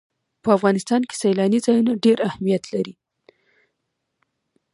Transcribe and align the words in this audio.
په 0.43 0.49
افغانستان 0.57 1.01
کې 1.07 1.15
سیلانی 1.21 1.59
ځایونه 1.65 1.91
ډېر 2.05 2.17
اهمیت 2.29 2.63
لري. 2.73 2.93